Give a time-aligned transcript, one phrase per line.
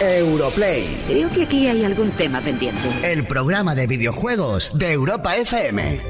[0.00, 1.02] Europlay.
[1.06, 2.82] Creo que aquí hay algún tema pendiente.
[3.02, 6.00] El programa de videojuegos de Europa FM.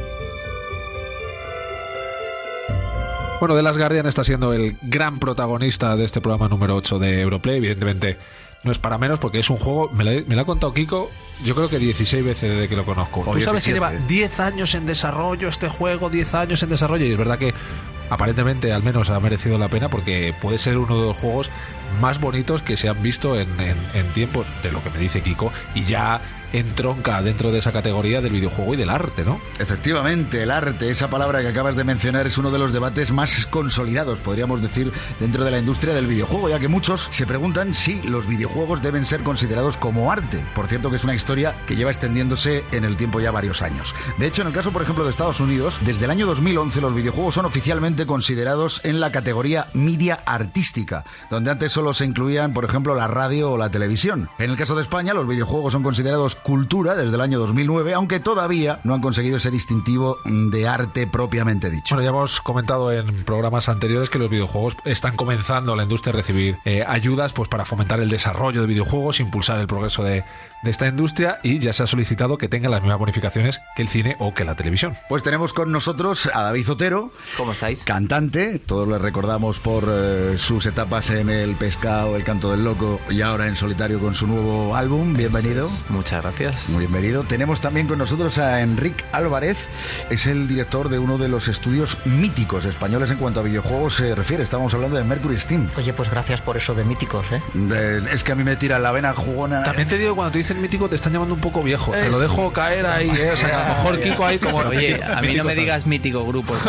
[3.40, 7.20] Bueno, The Last Guardian está siendo el gran protagonista de este programa número 8 de
[7.20, 7.58] Europlay.
[7.58, 8.16] Evidentemente,
[8.64, 11.10] no es para menos porque es un juego, me lo, me lo ha contado Kiko,
[11.44, 13.20] yo creo que 16 veces desde que lo conozco.
[13.20, 13.74] Tú sabes que 17.
[13.74, 17.52] lleva 10 años en desarrollo este juego, 10 años en desarrollo y es verdad que
[18.10, 21.50] aparentemente al menos ha merecido la pena porque puede ser uno de los juegos
[22.00, 25.22] más bonitos que se han visto en, en, en tiempo, de lo que me dice
[25.22, 26.20] Kiko, y ya
[26.54, 29.40] entronca dentro de esa categoría del videojuego y del arte, ¿no?
[29.58, 33.46] Efectivamente, el arte, esa palabra que acabas de mencionar, es uno de los debates más
[33.46, 38.00] consolidados, podríamos decir, dentro de la industria del videojuego, ya que muchos se preguntan si
[38.02, 40.44] los videojuegos deben ser considerados como arte.
[40.54, 43.94] Por cierto, que es una historia que lleva extendiéndose en el tiempo ya varios años.
[44.18, 46.94] De hecho, en el caso, por ejemplo, de Estados Unidos, desde el año 2011 los
[46.94, 52.64] videojuegos son oficialmente considerados en la categoría media artística, donde antes solo se incluían, por
[52.64, 54.28] ejemplo, la radio o la televisión.
[54.38, 58.20] En el caso de España, los videojuegos son considerados cultura desde el año 2009, aunque
[58.20, 61.94] todavía no han conseguido ese distintivo de arte propiamente dicho.
[61.94, 66.16] Bueno, ya hemos comentado en programas anteriores que los videojuegos están comenzando la industria a
[66.16, 70.22] recibir eh, ayudas pues para fomentar el desarrollo de videojuegos, impulsar el progreso de,
[70.64, 73.88] de esta industria y ya se ha solicitado que tengan las mismas bonificaciones que el
[73.88, 74.94] cine o que la televisión.
[75.08, 77.84] Pues tenemos con nosotros a David Zotero, ¿Cómo estáis?
[77.84, 83.00] cantante, todos le recordamos por eh, sus etapas en El Pescado, El Canto del Loco
[83.10, 85.14] y ahora en solitario con su nuevo álbum.
[85.14, 85.68] Bienvenido.
[85.88, 86.70] Muchas gracias.
[86.70, 87.22] Muy bienvenido.
[87.24, 89.68] Tenemos también con nosotros a Enric Álvarez,
[90.10, 94.14] es el director de uno de los estudios míticos españoles en cuanto a videojuegos se
[94.14, 94.42] refiere.
[94.42, 95.68] Estamos hablando de Mercury Steam.
[95.76, 97.42] Oye, pues gracias por eso de míticos, ¿eh?
[97.54, 99.62] De- es que a mí me tira la vena jugona.
[99.62, 101.92] También te digo cuando te mítico te están llamando un poco viejo.
[101.92, 103.30] Te lo dejo caer ahí, ¿eh?
[103.32, 104.58] O sea, que a lo mejor Kiko ahí como...
[104.58, 106.54] Oye, a mí no me digas mítico grupo.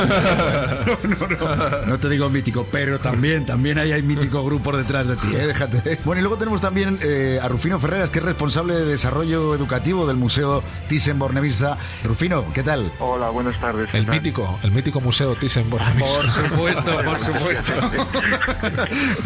[1.86, 5.48] No te digo mítico, pero también, también ahí hay mítico grupos detrás de ti, ¿eh?
[5.48, 6.00] déjate.
[6.04, 10.06] Bueno, y luego tenemos también eh, a Rufino Ferreras, que es responsable de desarrollo educativo
[10.06, 11.78] del Museo Thyssen-Bornemisza.
[12.04, 12.92] Rufino, ¿qué tal?
[13.00, 13.90] Hola, buenas tardes.
[13.94, 16.16] El mítico, el mítico museo Thyssen-Bornemisza.
[16.16, 17.74] Por supuesto, por supuesto.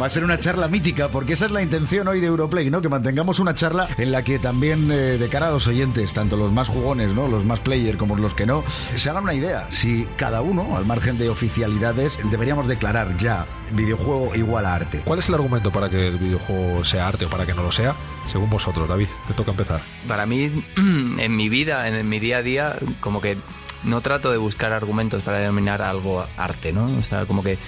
[0.01, 2.81] Va a ser una charla mítica, porque esa es la intención hoy de Europlay, ¿no?
[2.81, 6.35] Que mantengamos una charla en la que también, eh, de cara a los oyentes, tanto
[6.35, 7.27] los más jugones, ¿no?
[7.27, 8.63] Los más player como los que no,
[8.95, 9.67] se hagan una idea.
[9.69, 15.03] Si cada uno, al margen de oficialidades, deberíamos declarar ya videojuego igual a arte.
[15.05, 17.71] ¿Cuál es el argumento para que el videojuego sea arte o para que no lo
[17.71, 17.95] sea?
[18.25, 19.81] Según vosotros, David, te toca empezar.
[20.07, 23.38] Para mí, en mi vida, en mi día a día, como que
[23.83, 26.85] no trato de buscar argumentos para denominar algo arte, ¿no?
[26.85, 27.59] O sea, como que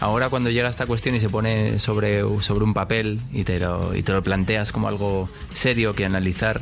[0.00, 3.94] ahora cuando llega esta cuestión y se pone sobre, sobre un papel y te, lo,
[3.94, 6.60] y te lo planteas como algo serio que analizar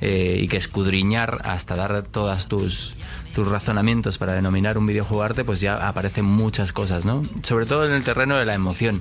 [0.00, 2.96] eh, y que escudriñar hasta dar todas tus,
[3.34, 7.22] tus razonamientos para denominar un videojuego arte, pues ya aparecen muchas cosas, ¿no?
[7.42, 9.00] Sobre todo en el terreno de la emoción.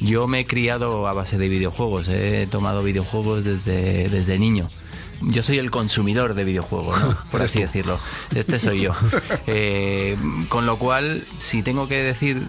[0.00, 4.66] Yo me he criado a base de videojuegos, he tomado videojuegos desde, desde niño.
[5.22, 7.16] Yo soy el consumidor de videojuegos, ¿no?
[7.30, 7.98] por así decirlo.
[8.34, 8.92] Este soy yo.
[9.46, 10.16] Eh,
[10.48, 12.46] con lo cual, si tengo que decir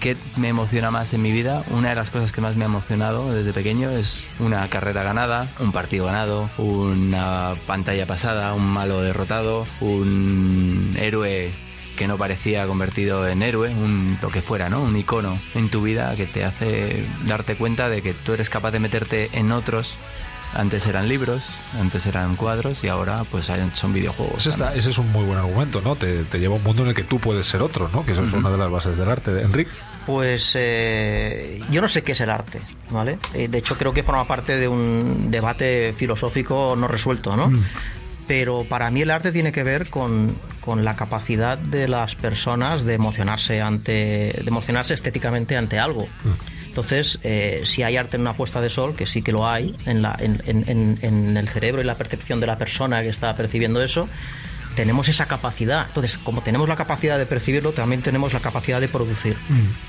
[0.00, 2.66] qué me emociona más en mi vida, una de las cosas que más me ha
[2.66, 9.02] emocionado desde pequeño es una carrera ganada, un partido ganado, una pantalla pasada, un malo
[9.02, 11.52] derrotado, un héroe
[11.96, 14.82] que no parecía convertido en héroe, un, lo que fuera, ¿no?
[14.82, 18.70] Un icono en tu vida que te hace darte cuenta de que tú eres capaz
[18.70, 19.98] de meterte en otros.
[20.54, 21.44] Antes eran libros,
[21.80, 24.38] antes eran cuadros y ahora pues son videojuegos.
[24.38, 25.94] Ese, está- ese es un muy buen argumento, ¿no?
[25.96, 28.04] Te, te lleva a un mundo en el que tú puedes ser otro, ¿no?
[28.04, 29.40] Que eso es una de las bases del arte.
[29.42, 29.70] Enrique.
[30.06, 32.60] Pues eh, yo no sé qué es el arte,
[32.90, 33.18] ¿vale?
[33.34, 37.52] Eh, de hecho, creo que forma parte de un debate filosófico no resuelto, ¿no?
[38.26, 42.84] Pero para mí el arte tiene que ver con, con la capacidad de las personas
[42.84, 46.08] de emocionarse ante, de emocionarse estéticamente ante algo.
[46.70, 49.74] Entonces, eh, si hay arte en una puesta de sol, que sí que lo hay,
[49.86, 53.08] en, la, en, en- en- en el cerebro y la percepción de la persona que
[53.08, 54.08] está percibiendo eso,
[54.80, 55.88] tenemos esa capacidad.
[55.88, 59.36] Entonces, como tenemos la capacidad de percibirlo, también tenemos la capacidad de producir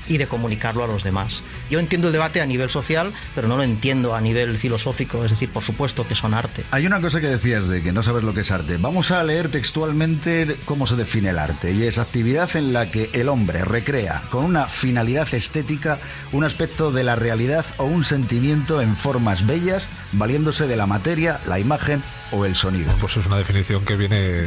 [0.06, 1.40] y de comunicarlo a los demás.
[1.70, 5.30] Yo entiendo el debate a nivel social, pero no lo entiendo a nivel filosófico, es
[5.30, 6.64] decir, por supuesto que son arte.
[6.72, 8.76] Hay una cosa que decías de que no sabes lo que es arte.
[8.76, 11.72] Vamos a leer textualmente cómo se define el arte.
[11.72, 16.00] Y es actividad en la que el hombre recrea con una finalidad estética
[16.32, 21.40] un aspecto de la realidad o un sentimiento en formas bellas, valiéndose de la materia,
[21.46, 22.92] la imagen o el sonido.
[23.00, 24.44] Pues es una definición que viene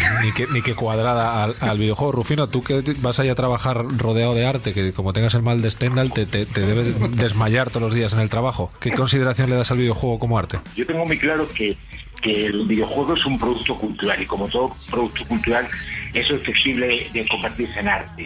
[0.52, 2.12] ni que cuadrada al, videojuego.
[2.12, 5.62] Rufino, tú que vas ahí a trabajar rodeado de arte, que como tengas el mal
[5.62, 8.72] de Stendhal, te, te, debes desmayar todos los días en el trabajo.
[8.80, 10.60] ¿Qué consideración le das al videojuego como arte?
[10.76, 11.78] Yo tengo muy claro que,
[12.22, 15.68] que el videojuego es un producto cultural y como todo producto cultural
[16.14, 18.26] es susceptible de convertirse en arte.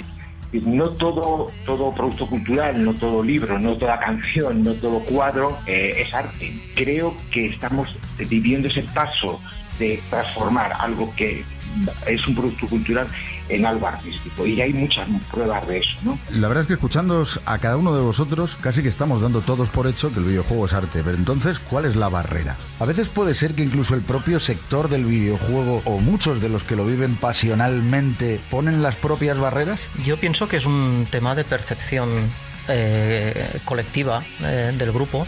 [0.53, 6.05] no todo, todo producto cultural, no todo libro, no toda canción, no todo cuadro eh,
[6.05, 6.53] es arte.
[6.75, 9.39] Creo que estamos viviendo ese paso
[9.77, 11.43] de transformar algo que
[12.07, 13.07] es un producto cultural
[13.47, 14.45] en algo artístico.
[14.45, 16.19] Y hay muchas pruebas de eso, ¿no?
[16.31, 19.69] La verdad es que escuchándoos a cada uno de vosotros, casi que estamos dando todos
[19.69, 21.01] por hecho que el videojuego es arte.
[21.03, 22.55] Pero entonces, ¿cuál es la barrera?
[22.79, 26.63] A veces puede ser que incluso el propio sector del videojuego o muchos de los
[26.63, 29.79] que lo viven pasionalmente ponen las propias barreras.
[30.05, 32.09] Yo pienso que es un tema de percepción
[32.67, 35.25] eh, colectiva eh, del grupo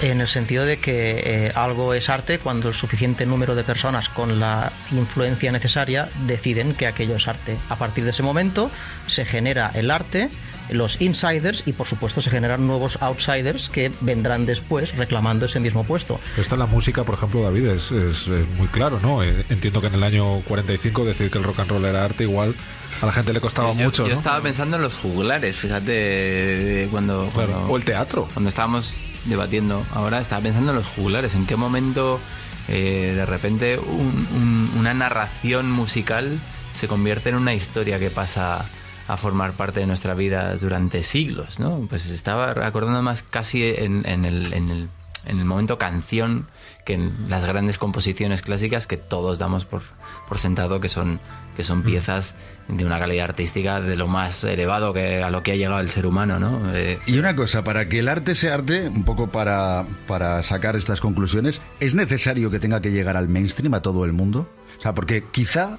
[0.00, 4.08] en el sentido de que eh, algo es arte cuando el suficiente número de personas
[4.08, 7.56] con la influencia necesaria deciden que aquello es arte.
[7.68, 8.70] A partir de ese momento
[9.06, 10.30] se genera el arte,
[10.70, 15.84] los insiders y por supuesto se generan nuevos outsiders que vendrán después reclamando ese mismo
[15.84, 16.20] puesto.
[16.36, 18.28] Esta la música, por ejemplo, David, es, es,
[18.58, 19.22] muy claro, ¿no?
[19.22, 22.24] Eh, entiendo que en el año 45 decir que el rock and roll era arte
[22.24, 22.54] igual
[23.02, 24.06] a la gente le costaba mucho.
[24.06, 27.30] Yo estaba pensando en los jugulares, fíjate, cuando,
[27.68, 28.28] O el teatro.
[28.32, 32.20] Cuando estábamos debatiendo ahora, estaba pensando en los jugulares, en qué momento
[32.68, 36.38] eh, de repente una narración musical
[36.72, 38.66] se convierte en una historia que pasa
[39.08, 41.86] a formar parte de nuestra vida durante siglos, ¿no?
[41.88, 44.88] Pues estaba acordando más casi en, el, en, el,
[45.24, 46.46] en el momento canción
[46.84, 49.82] que en las grandes composiciones clásicas que todos damos por,
[50.28, 51.18] por sentado que son,
[51.56, 51.82] que son mm.
[51.82, 52.34] piezas
[52.68, 55.90] de una calidad artística de lo más elevado que a lo que ha llegado el
[55.90, 56.74] ser humano, ¿no?
[56.74, 60.76] Eh, y una cosa, para que el arte sea arte, un poco para, para sacar
[60.76, 64.48] estas conclusiones, ¿es necesario que tenga que llegar al mainstream, a todo el mundo?
[64.78, 65.78] O sea, porque quizá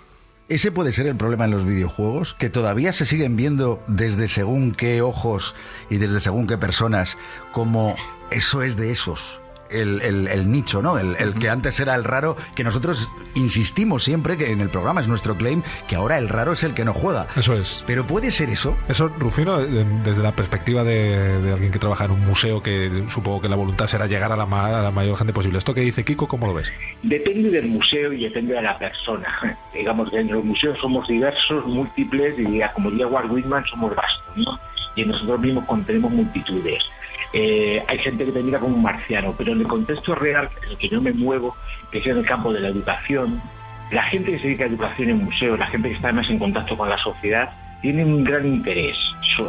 [0.50, 4.72] ese puede ser el problema en los videojuegos, que todavía se siguen viendo desde según
[4.74, 5.56] qué ojos
[5.90, 7.18] y desde según qué personas
[7.52, 7.96] como
[8.32, 10.98] eso es de esos el, nicho, ¿no?
[10.98, 15.08] El, que antes era el raro, que nosotros insistimos siempre que en el programa es
[15.08, 17.28] nuestro claim, que ahora el raro es el que no juega.
[17.36, 17.84] Eso es.
[17.86, 18.78] Pero puede ser eso.
[18.88, 23.50] Eso, Rufino, desde la perspectiva de, alguien que trabaja en un museo, que supongo que
[23.50, 25.58] la voluntad será llegar a la, a la mayor gente posible.
[25.58, 26.72] ¿Esto que dice Kiko, cómo lo ves?
[27.04, 29.28] Depende del museo y depende de la persona.
[29.74, 34.38] Digamos que en los museos somos diversos, múltiples, y como diría Walt Whitman, somos vastos,
[34.38, 34.60] ¿no?
[34.96, 36.84] Y nosotros mismos contenemos multitudes.
[37.34, 40.70] Eh, hay gente que te mira como un marciano, pero en el contexto real en
[40.72, 41.56] el que yo me muevo,
[41.92, 43.42] que es en el campo de la educación,
[43.92, 46.40] la gente que se dedica a educación en museos, la gente que está más en
[46.40, 47.52] contacto con la sociedad,
[47.82, 48.98] tiene un gran interés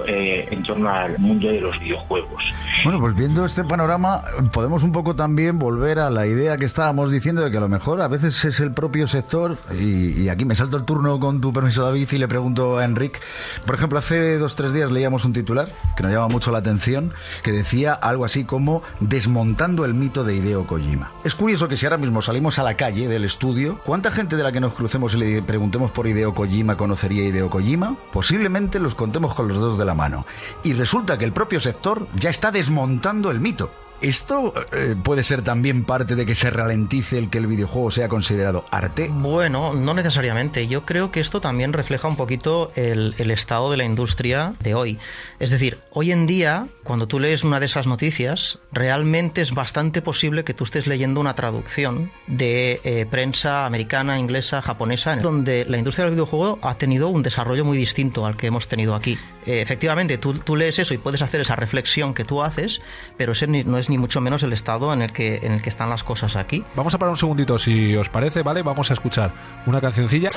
[0.06, 2.42] eh, en torno al mundo de los videojuegos.
[2.84, 4.22] Bueno, pues viendo este panorama,
[4.52, 7.70] podemos un poco también volver a la idea que estábamos diciendo de que a lo
[7.70, 11.54] mejor a veces es el propio sector, y, aquí me salto el turno con tu
[11.54, 13.18] permiso, David, y le pregunto a Enric.
[13.64, 17.14] Por ejemplo, hace dos tres días leíamos un titular que nos llama mucho la atención,
[17.42, 21.12] que decía algo así como desmontando el mito de Hideo Kojima.
[21.24, 24.42] Es curioso que si ahora mismo salimos a la calle del estudio, ¿cuánta gente de
[24.42, 27.96] la que nos crucemos y le preguntemos por Hideo Kojima conocería Hideo Kojima?
[28.18, 30.26] Posiblemente los contemos con los dedos de la mano.
[30.64, 33.70] Y resulta que el propio sector ya está desmontando el mito.
[34.00, 38.08] ¿Esto eh, puede ser también parte de que se ralentice el que el videojuego sea
[38.08, 39.10] considerado arte?
[39.12, 40.68] Bueno, no necesariamente.
[40.68, 44.98] Yo creo que esto también refleja un poquito el, estado de la industria de hoy.
[45.40, 50.00] Es decir, hoy en día, cuando tú lees una de esas noticias, realmente es bastante
[50.00, 55.76] posible que tú estés leyendo una traducción de eh, prensa americana, inglesa, japonesa, donde la
[55.76, 59.18] industria del videojuego ha tenido un desarrollo muy distinto al que hemos tenido aquí.
[59.44, 62.80] Eh, efectivamente, tú, tú lees eso y puedes hacer esa reflexión que tú haces,
[63.16, 65.68] pero ese no es ni mucho menos el estado en el que, en el que
[65.68, 66.64] están las cosas aquí.
[66.74, 68.62] Vamos a parar un segundito, si os parece, ¿vale?
[68.62, 69.32] Vamos a escuchar
[69.66, 70.30] una cancioncilla.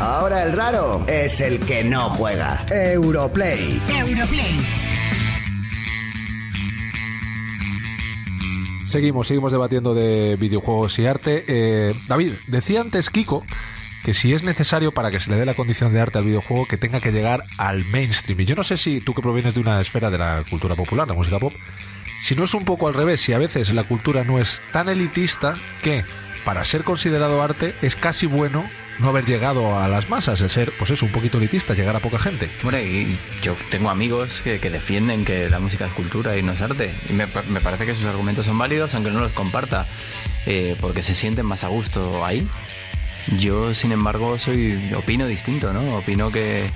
[0.00, 2.64] Ahora el raro es el que no juega.
[2.70, 3.82] Europlay.
[3.88, 4.60] Europlay.
[8.86, 11.44] Seguimos, seguimos debatiendo de videojuegos y arte.
[11.46, 13.44] Eh, David, decía antes Kiko
[14.08, 16.64] que si es necesario para que se le dé la condición de arte al videojuego
[16.64, 18.40] que tenga que llegar al mainstream.
[18.40, 21.06] Y yo no sé si tú que provienes de una esfera de la cultura popular,
[21.06, 21.52] la música pop,
[22.22, 24.88] si no es un poco al revés, si a veces la cultura no es tan
[24.88, 26.06] elitista que
[26.46, 28.64] para ser considerado arte es casi bueno
[28.98, 32.00] no haber llegado a las masas, el ser, pues eso, un poquito elitista, llegar a
[32.00, 32.48] poca gente.
[32.62, 36.62] Bueno, y yo tengo amigos que, defienden que la música es cultura y no es
[36.62, 36.94] arte.
[37.10, 39.86] Y me, parece que sus argumentos son válidos, aunque no los comparta,
[40.46, 42.48] eh, porque se sienten más a gusto ahí.
[43.36, 45.98] Yo, sin embargo, soy opino distinto, ¿no?
[45.98, 46.70] Opino que,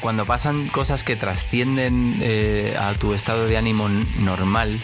[0.00, 4.80] cuando pasan cosas que trascienden eh, a tu estado de ánimo normal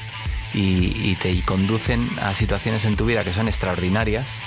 [0.55, 4.39] y, te conducen a situaciones en tu vida que son extraordinarias,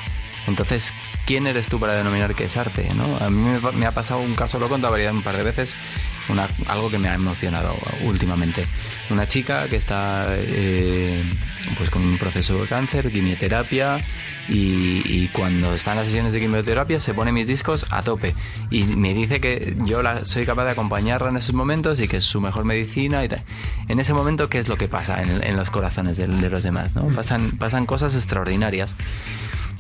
[0.48, 0.94] Entonces,
[1.26, 2.90] ¿quién eres tú para denominar que es arte?
[2.94, 3.18] ¿no?
[3.18, 5.76] A mí me, ha pasado un caso, lo he contado un par de veces,
[6.30, 8.66] una, algo que me ha emocionado últimamente.
[9.10, 11.24] Una chica que está eh,
[11.78, 13.98] pues con un proceso de cáncer, quimioterapia,
[14.48, 18.36] y, y cuando está en las sesiones de quimioterapia se pone mis discos a tope
[18.70, 22.18] y me dice que yo la, soy capaz de acompañarla en esos momentos y que
[22.18, 23.30] es su mejor medicina y.
[23.88, 26.64] En ese momento, ¿qué es lo que pasa en, en los corazones de, de los
[26.64, 26.96] demás?
[26.96, 27.08] ¿no?
[27.08, 28.96] Pasan, pasan cosas extraordinarias.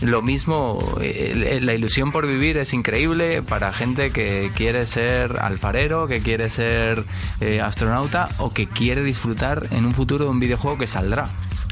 [0.01, 6.07] Lo mismo, eh, la ilusión por vivir es increíble para gente que quiere ser alfarero,
[6.07, 7.03] que quiere ser
[7.39, 11.23] eh, astronauta o que quiere disfrutar en un futuro de un videojuego que saldrá.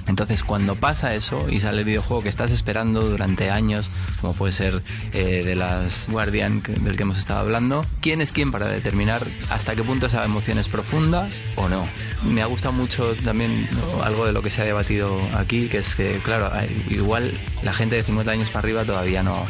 [0.07, 3.89] Entonces, cuando pasa eso y sale el videojuego que estás esperando durante años,
[4.21, 8.51] como puede ser eh, de las Guardian del que hemos estado hablando, ¿quién es quién
[8.51, 11.85] para determinar hasta qué punto esa emoción es profunda o no?
[12.25, 14.03] Me ha gustado mucho también ¿no?
[14.03, 16.49] algo de lo que se ha debatido aquí, que es que, claro,
[16.89, 19.45] igual la gente de 50 años para arriba todavía no.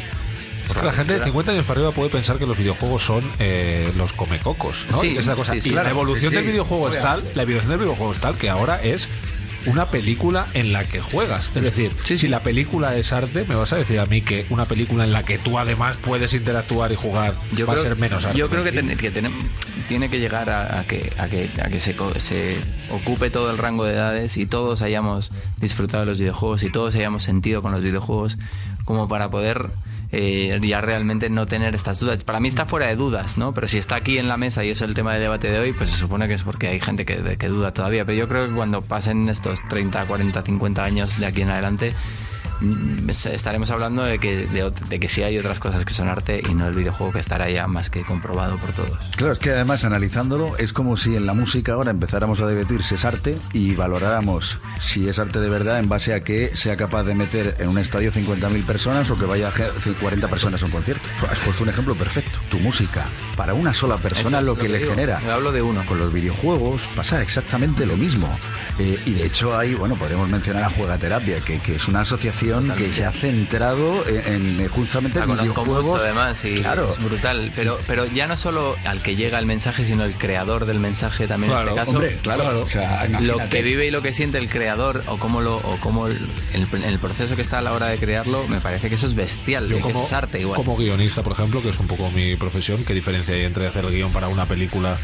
[0.82, 3.92] La gente de cultura- 50 años para arriba puede pensar que los videojuegos son eh,
[3.96, 4.98] los comecocos, ¿no?
[4.98, 5.52] Sí, Esa cosa.
[5.52, 5.70] sí, sí.
[5.70, 8.82] y la evolución del videojuego es tal, la evolución del videojuego es tal que ahora
[8.82, 9.06] es
[9.66, 11.50] una película en la que juegas.
[11.54, 14.46] Es decir, Sí, si la película es arte, me vas a decir a mí que
[14.50, 17.34] una película en la que tú además puedes interactuar y jugar
[17.68, 18.38] va a ser menos arte.
[18.38, 19.10] Yo creo que, ten- que
[19.88, 22.58] tiene que llegar a, a que, a que, a que se, se
[22.90, 25.30] ocupe todo el rango de edades y todos hayamos
[25.60, 28.38] disfrutado de los videojuegos y todos hayamos sentido con los videojuegos
[28.84, 29.70] como para poder
[30.14, 32.22] eh, ya realmente no tener estas dudas.
[32.22, 33.52] Para mí está fuera de dudas, ¿no?
[33.52, 35.72] Pero si está aquí en la mesa y es el tema del debate de hoy,
[35.72, 37.16] pues se supone que es porque hay gente que,
[37.48, 38.04] duda todavía.
[38.04, 41.94] Pero yo creo que cuando pasen estos 30, 40, 50 años de aquí en adelante,
[43.08, 46.54] estaremos hablando de que, de, de que sí hay otras cosas que son arte y
[46.54, 48.90] no el videojuego que estará ya más que comprobado por todos.
[49.16, 52.82] Claro, es que además analizándolo es como si en la música ahora empezáramos a debatir
[52.82, 56.76] si es arte y valoráramos si es arte de verdad en base a que sea
[56.76, 59.64] capaz de meter en un estadio 50.000 personas o que vaya a ge-
[60.00, 61.02] 40 personas a un concierto.
[61.30, 62.38] Has puesto un ejemplo perfecto.
[62.50, 63.06] Tu música,
[63.36, 64.90] para una sola persona Eso lo es que, le digo.
[64.94, 65.20] genera.
[65.22, 65.84] Yo hablo de uno.
[65.86, 68.28] Con los videojuegos pasa exactamente lo mismo.
[68.78, 72.43] Eh, y de hecho hay, bueno, podríamos mencionar a Juegaterapia, que, que es una asociación
[72.76, 75.84] que se ha centrado en, en, justamente en videojuegos.
[75.84, 76.88] mucho además y claro.
[76.88, 77.52] es brutal.
[77.54, 81.26] Pero, pero ya no solo al que llega el mensaje, sino el creador del mensaje
[81.26, 81.98] también Claro, en este caso.
[81.98, 85.40] Hombre, claro, o sea, lo que vive y lo que siente el creador o cómo
[85.40, 86.18] lo o cómo el,
[86.52, 89.14] el- el proceso que está a la hora de crearlo me parece que eso es
[89.14, 91.86] bestial Yo y que eso es arte igual como guionista, por ejemplo, que es un
[91.86, 94.96] poco mi profesión, ¿qué diferencia hay entre hacer el guion para una película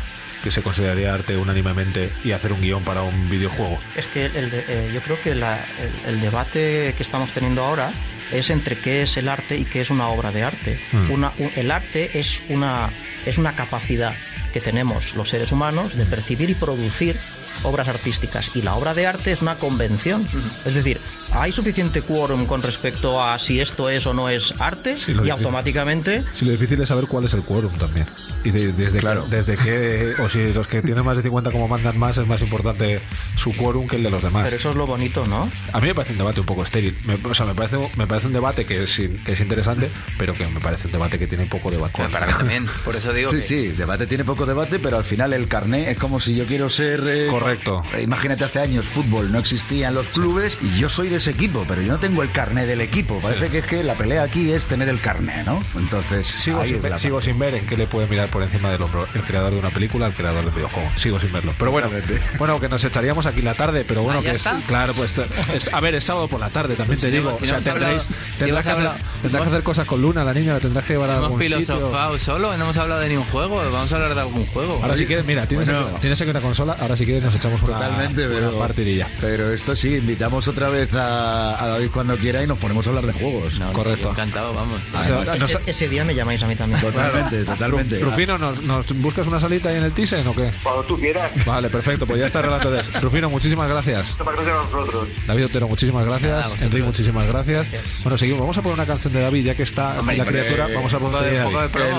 [0.43, 3.79] que se consideraría arte unánimemente y hacer un guion para un videojuego?
[3.97, 5.65] Es que el de- eh, yo creo que la-
[6.07, 7.93] el, el debate que estamos teniendo ahora
[8.33, 10.81] es entre qué es el arte y qué es una obra de arte.
[10.93, 11.11] Mm.
[11.11, 12.91] Una- un- el arte es una,
[13.27, 14.15] es una capacidad
[14.53, 17.17] que tenemos los seres humanos de percibir y producir
[17.63, 20.27] obras artísticas y la obra de arte es una convención.
[20.65, 21.01] Es decir,
[21.33, 25.15] hay suficiente quórum con respecto a si esto es o no es arte Sí, y
[25.15, 25.31] difícil.
[25.33, 28.07] automáticamente Sí, lo difícil es saber cuál es el quórum también.
[28.45, 29.25] Y de- desde, Claro.
[29.29, 32.27] que, desde que, o si los que tienen más de 50 como mandan más, es
[32.27, 33.01] más importante
[33.37, 34.45] su quórum que el de los demás.
[34.45, 35.51] Pero eso es lo bonito, ¿no?
[35.73, 36.97] A mí me parece un debate un poco estéril.
[37.05, 40.33] Me- o sea, me parece, me parece un debate que es, que es interesante, pero
[40.33, 41.93] que me parece un debate que tiene poco debate.
[41.97, 44.97] Pues para mí también por eso digo Sí, que sí, debate tiene poco debate, pero
[44.97, 47.03] al final el carné es como si yo quiero ser...
[47.07, 47.50] eh, Correcto.
[47.53, 51.31] Eh, imagínate, hace años fútbol no existía en los clubes y yo soy de ese
[51.31, 53.19] equipo, pero yo no tengo el carné del equipo.
[53.21, 55.61] Parece que es que la pelea aquí es tener el carné, ¿no?
[55.77, 58.71] Entonces, Sigo, sin ver, la sigo sin ver en qué le puede mirar por encima
[58.71, 60.91] del hombro el creador de una película al creador del videojuego.
[60.97, 61.55] Sigo sin verlo.
[61.59, 61.91] Pero bueno,
[62.39, 65.15] bueno, que nos echaríamos aquí la tarde, pero bueno, Ah, ¿ya que es, claro, pues
[65.55, 67.37] es- a ver, es sábado por la tarde, también Pues te digo.
[67.39, 70.33] si o sea, tendréis, hablado- tendrás, que hablado- tendrás que hacer cosas con Luna, la
[70.35, 71.59] niña, la tendrás que llevar a algún sitio.
[71.59, 74.97] filosofado solo no hemos hablado de ningún juego vamos a hablar de algún juego Ahora
[74.97, 75.87] si quieres, mira, tienes, Bueno.
[75.89, 79.09] aquí, tienes aquí una consola, ahora si quieres nos echamos una, Totalmente, una pero, partidilla.
[79.21, 82.91] pero esto sí, invitamos otra vez a, a David cuando quiera y nos ponemos a
[82.91, 83.59] hablar de juegos.
[83.59, 84.11] No, Correcto.
[84.11, 86.81] encantado vamos nos- Ese, ese día me llamáis a mí también.
[86.81, 87.99] Totalmente, totalmente.
[88.01, 90.51] Rufino, ¿nos, nos buscas una salita ahí en el Thyssen o qué?
[90.63, 91.33] Cuando tú quieras.
[91.45, 94.17] Vale, perfecto, pues ya está el relato de Rufino, muchísimas gracias.
[94.19, 95.09] Gracias a vosotros.
[95.27, 96.63] David Otero, muchísimas gracias.
[96.63, 97.67] Enrique, muchísimas gracias.
[98.03, 98.41] Bueno, seguimos.
[98.41, 100.69] Vamos a poner una canción de David, ya que está Hombre, la criatura.
[100.75, 101.45] Vamos a poner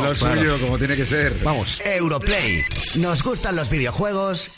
[0.01, 1.37] lo suyo, como tiene que ser.
[1.43, 1.81] Vamos.
[1.85, 2.63] Europlay.
[2.97, 4.51] Nos gustan los videojuegos